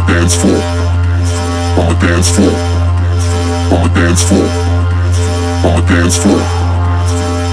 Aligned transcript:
the 0.00 0.12
dance 0.14 0.34
floor. 0.36 0.60
On 1.78 1.88
the 1.88 2.06
dance 2.06 2.30
floor. 2.30 2.54
On 3.72 3.82
the 3.82 3.94
dance 3.94 4.22
floor. 4.22 4.48
On 5.64 5.76
the 5.76 5.86
dance 5.88 6.16
floor. 6.16 6.40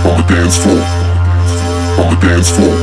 On 0.07 0.17
the 0.17 0.27
dance 0.33 0.57
floor. 0.57 0.81
On 1.99 2.09
the 2.13 2.27
dance 2.27 2.49
floor. 2.51 2.75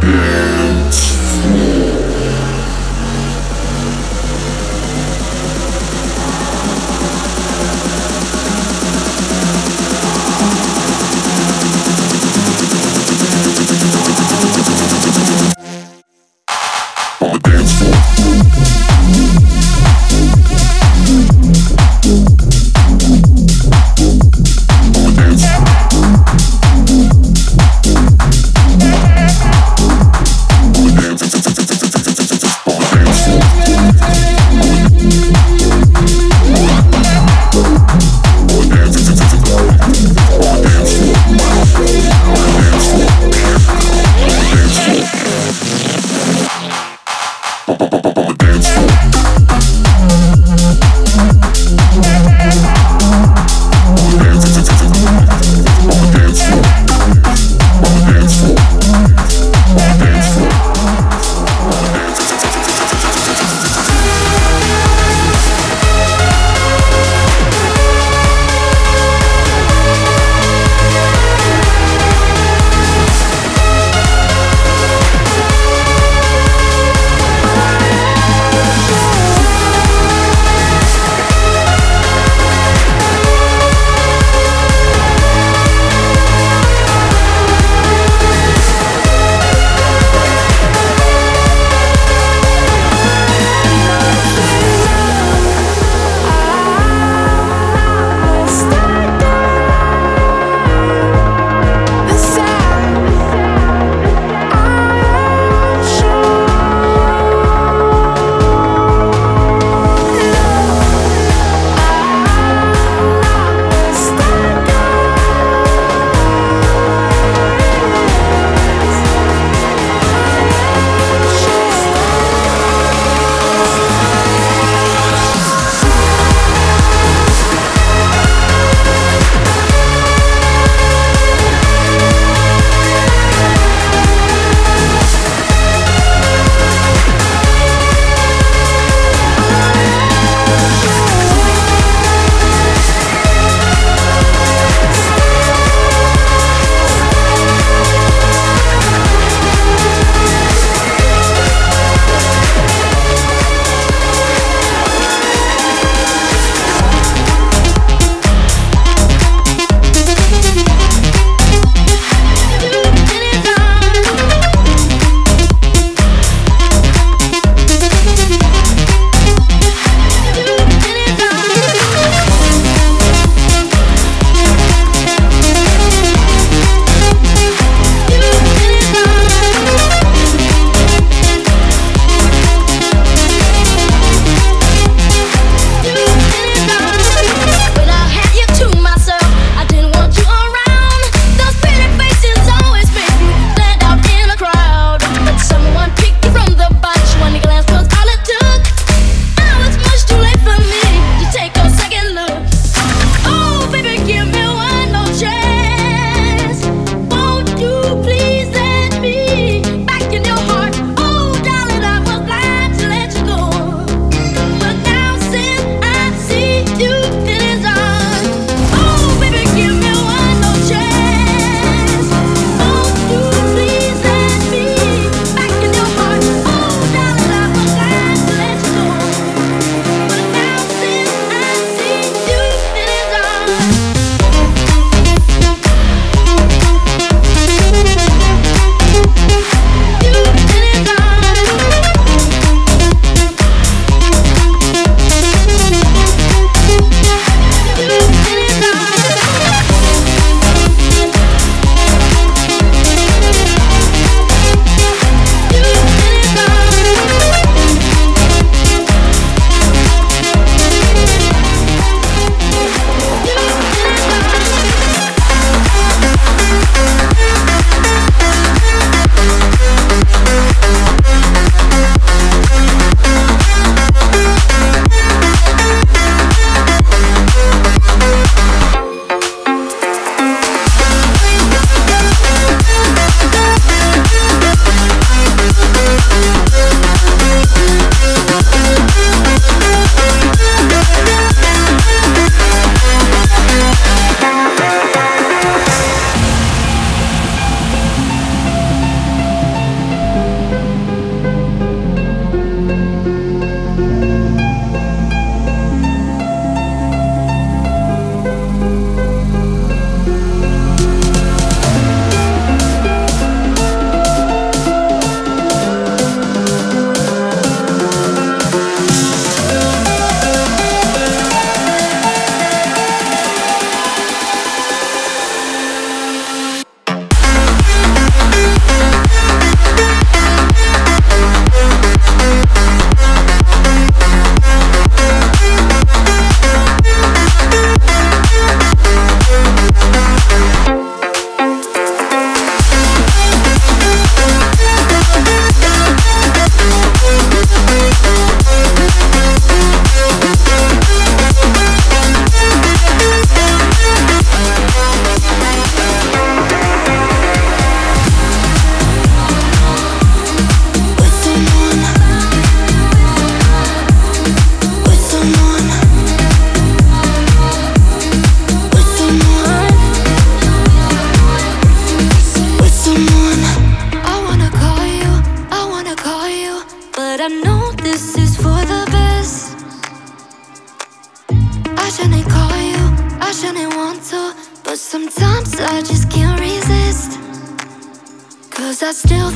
Dance 0.00 0.98
floor. 1.42 1.83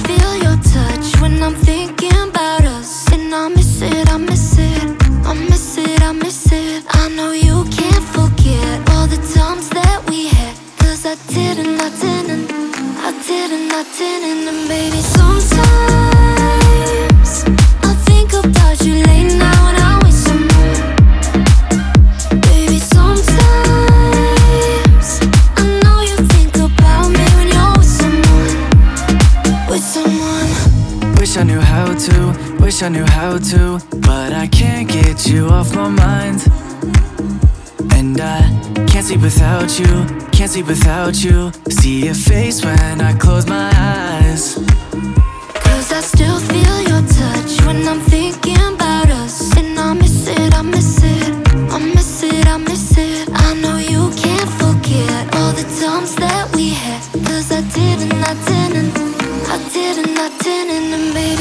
Feel 0.09 0.35
your 0.37 0.57
touch 0.75 1.07
when 1.21 1.43
I'm 1.43 1.55
thinking 1.69 2.17
about 2.29 2.65
us. 2.65 2.91
And 3.13 3.35
I 3.35 3.49
miss 3.49 3.83
it, 3.83 4.09
I 4.09 4.17
miss 4.17 4.59
it, 4.59 4.87
I 5.31 5.35
miss 5.35 5.77
it, 5.77 6.03
I 6.03 6.13
miss 6.13 6.51
it. 6.51 6.85
I 7.03 7.09
know 7.17 7.33
you 7.33 7.57
can't 7.79 8.07
forget 8.17 8.75
all 8.93 9.07
the 9.07 9.21
times 9.37 9.69
that 9.79 9.99
we 10.09 10.29
had. 10.29 10.55
Cause 10.79 11.05
I 11.05 11.17
didn't, 11.35 11.79
I 11.87 11.91
didn't, 12.05 12.47
I 13.09 13.11
didn't, 13.29 13.71
I 13.81 13.83
didn't. 13.99 14.49
And 14.53 14.63
baby, 14.73 15.01
sometimes 15.19 16.51
I 17.91 17.93
think 18.09 18.31
about 18.33 18.77
you 18.87 18.95
late 19.09 19.33
now 19.37 19.48
I 31.39 31.45
knew 31.45 31.61
how 31.61 31.87
to, 31.95 32.57
wish 32.59 32.83
I 32.83 32.89
knew 32.89 33.05
how 33.05 33.39
to, 33.39 33.79
but 34.01 34.33
I 34.33 34.49
can't 34.49 34.89
get 34.89 35.25
you 35.29 35.47
off 35.47 35.73
my 35.73 35.89
mind. 35.89 36.43
And 37.93 38.21
I 38.21 38.41
can't 38.89 39.07
sleep 39.07 39.21
without 39.21 39.79
you, 39.79 39.87
can't 40.33 40.51
sleep 40.51 40.67
without 40.67 41.23
you. 41.23 41.53
See 41.71 42.07
your 42.07 42.15
face 42.15 42.65
when 42.65 43.01
I 43.01 43.17
close 43.17 43.47
my 43.47 43.71
eyes. 43.77 44.55
Cause 45.55 45.93
I 45.93 46.01
still 46.01 46.41
feel 46.41 46.81
your 46.83 47.03
touch 47.07 47.65
when 47.65 47.87
I'm 47.87 48.01
thinking 48.01 48.58
didn't, 60.49 60.95
I 60.95 61.13
didn't. 61.13 61.29
And 61.29 61.38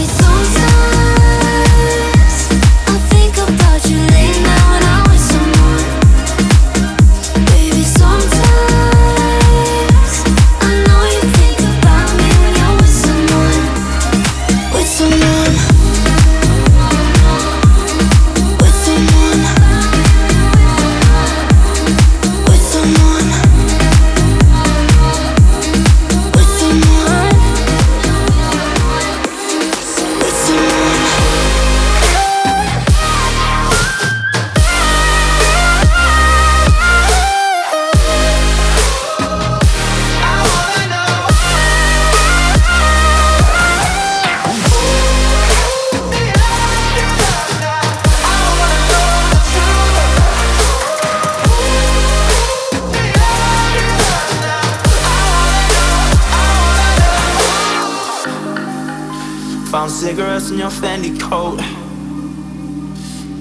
Cigarettes 59.90 60.52
in 60.52 60.58
your 60.58 60.70
Fendi 60.70 61.20
coat. 61.20 61.60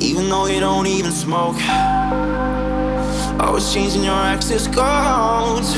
Even 0.01 0.29
though 0.29 0.47
you 0.47 0.61
don't 0.61 0.87
even 0.87 1.11
smoke. 1.11 1.57
Always 3.41 3.73
changing 3.73 4.05
your 4.05 4.15
access 4.15 4.67
codes. 4.67 5.75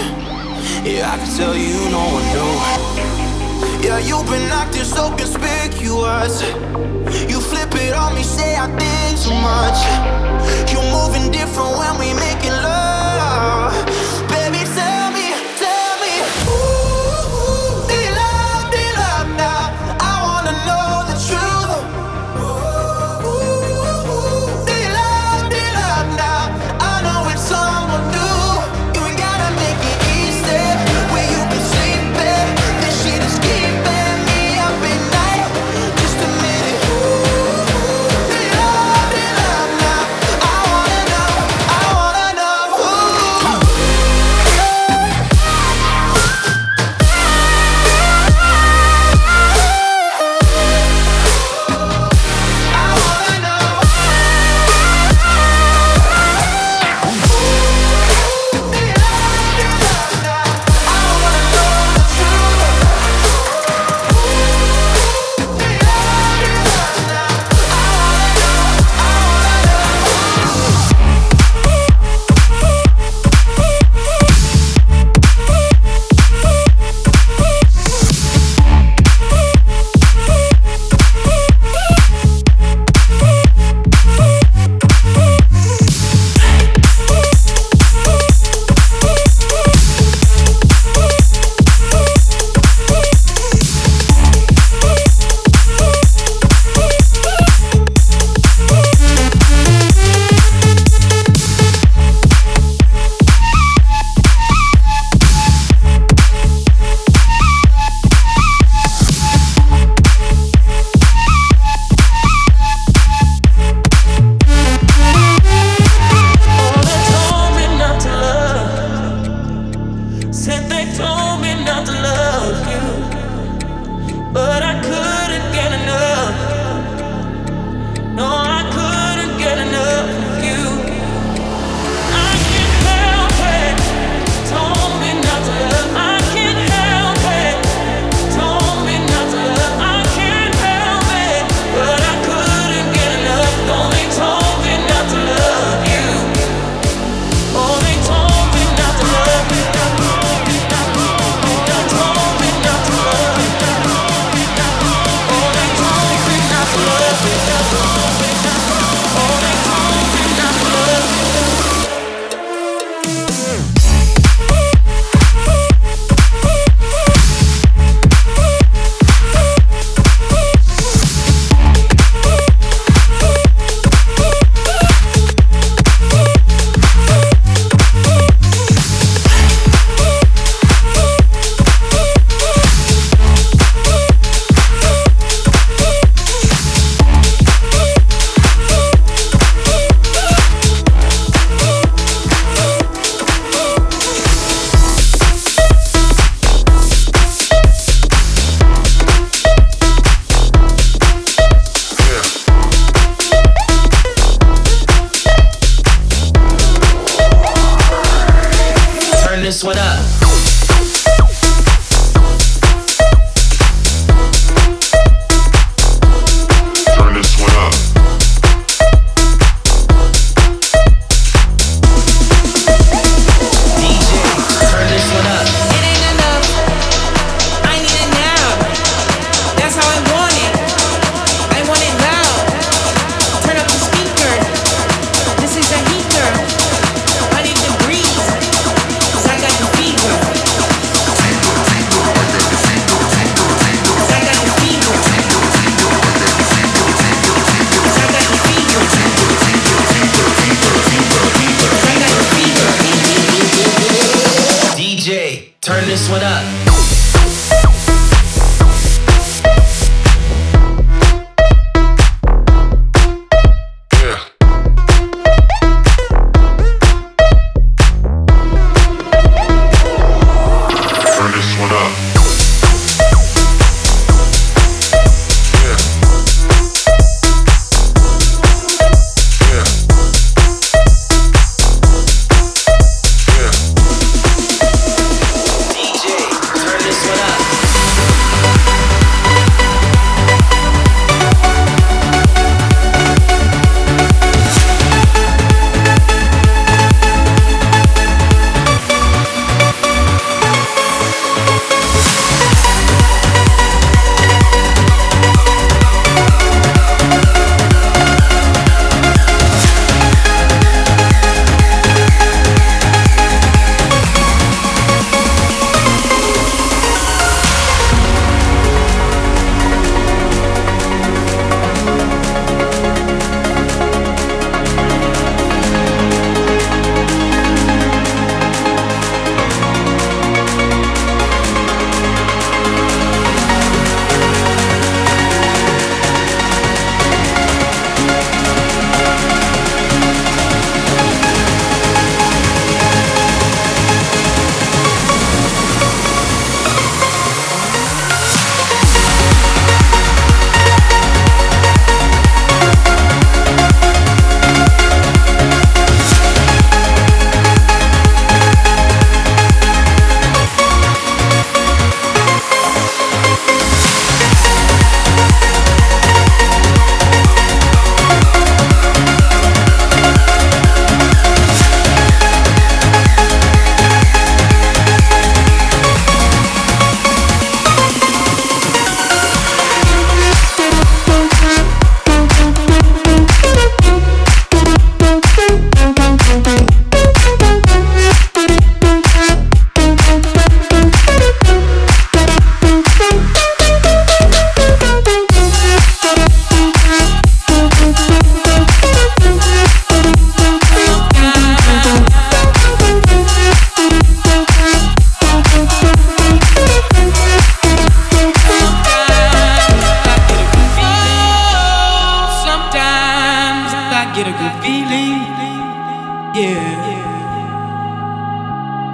Yeah, 0.85 1.11
I 1.11 1.19
can 1.19 1.37
tell 1.37 1.57
you 1.57 1.75
no 1.91 2.05
one 2.17 2.25
knew. 2.33 3.87
Yeah, 3.87 3.99
you've 3.99 4.27
been 4.27 4.51
acting 4.53 4.85
so 4.85 5.15
conspicuous. 5.17 6.43
You 7.31 7.41
flip 7.41 7.75
it 7.75 7.95
on 7.95 8.15
me, 8.15 8.23
say 8.23 8.55
I 8.57 8.67
think 8.79 9.19
too 9.23 9.35
much. 9.41 9.79
You're 10.73 10.91
moving 10.93 11.31
different 11.33 11.79
when 11.79 11.99
we 11.99 12.13
making 12.15 12.53
love. 12.53 13.98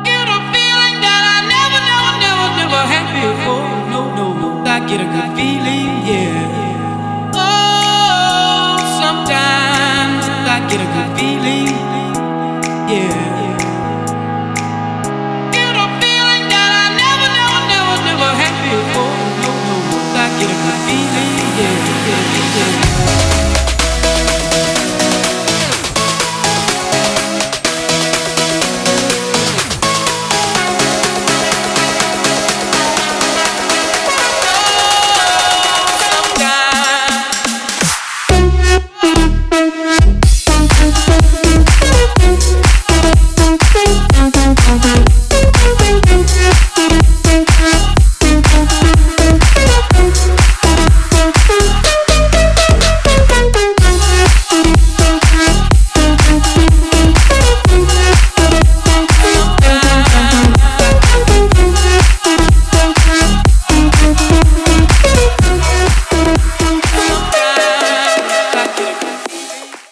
Get 0.05 0.27
a 0.37 0.39
feeling 0.53 0.97
that 1.05 1.23
I 1.35 1.39
never, 1.55 1.81
never, 1.91 2.13
never, 2.25 2.49
never 2.61 2.83
had 2.93 3.07
before. 3.23 3.69
No, 3.93 4.01
no, 4.19 4.27
I 4.67 4.79
get 4.89 5.01
a 5.01 5.09
good 5.15 5.31
feeling, 5.37 5.91
yeah. 6.09 6.44